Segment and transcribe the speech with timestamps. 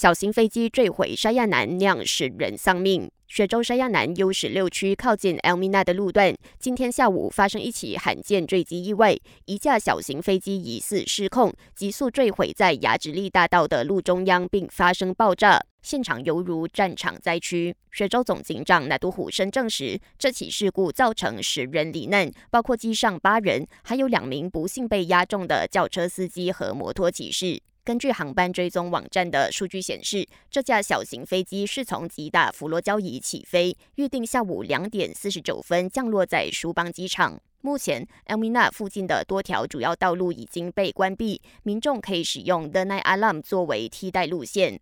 [0.00, 3.10] 小型飞机坠毁沙亚南，酿十人丧命。
[3.26, 17.74] 雪州沙亚南 U 十六区靠近 Elmina 的路段，今天下午发生一起罕见坠机意外，一架小型飞机疑似失控，急速坠毁在雅直利大道的路中央，并发生爆炸，现场犹如战场灾区。
[17.90, 27.60] 雪州总警长纳杜虎生证实，这起事故造成十人罹难，包括机上八人，还有两名不幸被压中的轿车司机和摩托骑士。
[27.88, 37.40] 根据航班追踪网站的数据显示，这架小型飞机是从吉达弗罗交椅起飞，预定下午两点四十九分降落在舒邦机场。
[37.62, 44.78] 目前，Elmina 附近的多条主要道路已经被关闭，民众可以使用 The Night Alarm 作为替代路线。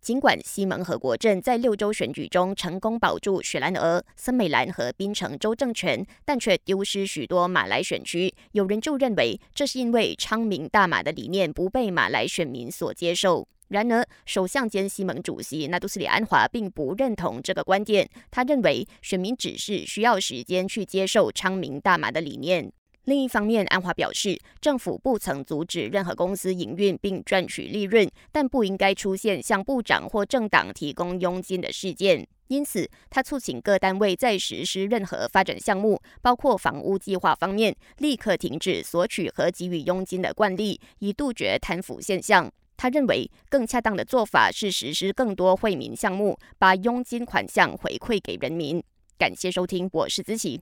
[0.00, 8.32] 尽管西蒙和国镇在六州选举中成功保住雪兰莪、森美兰和槟城州政权，但却丢失许多马来选区。
[8.52, 13.46] 有人就认为，这是因为昌明大马的理念不被马来选民所接受。
[13.68, 18.08] 然而，首相兼西蒙主席纳杜斯里安华并不认同这个观点。
[18.30, 22.72] 他认为，选民只是需要时间去接受昌明大马的理念。
[23.08, 32.28] 另一方面，安华表示，政府不曾阻止任何公司营运并赚取利润，但不应该出现向部长或政党提供佣金的事件。
[32.48, 42.52] 因此，他促请各单位在实施任何发展项目，包括房屋计划方面，立刻停止索取和给予佣金的惯例，以杜绝贪腐现象。
[42.76, 48.84] 他认为，更恰当的做法是实施更多惠民项目，把佣金款项回馈给人民。
[49.16, 50.60] 感谢收听，我是子琪。